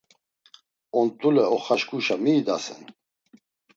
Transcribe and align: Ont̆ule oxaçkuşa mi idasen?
Ont̆ule 0.99 1.43
oxaçkuşa 1.55 2.15
mi 2.23 2.31
idasen? 2.39 2.81